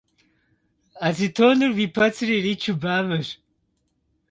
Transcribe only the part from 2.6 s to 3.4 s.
бамэщ.